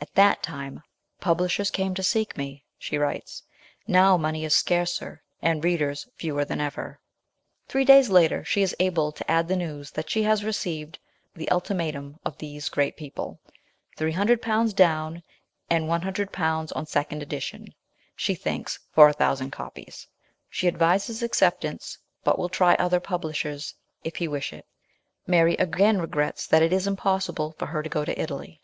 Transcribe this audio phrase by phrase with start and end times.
[0.00, 0.82] At that time"
[1.20, 3.44] publishers came to seek me," she writes;"
[3.86, 6.98] now money is scarcer and readers fewer than ever."
[7.68, 10.98] Three days later she is able to add the news that she has received"
[11.36, 13.38] the ultimatum of these great people/'
[13.96, 15.22] three hundred pounds down
[15.70, 17.68] and one hundred pounds on second edition,
[18.16, 20.08] she thinks, for 1,000 copies.
[20.48, 24.66] She advises acceptance, but will try other publishers if he wish it.
[25.28, 28.60] Mary again regrets that it is impossible for her to go to Italy.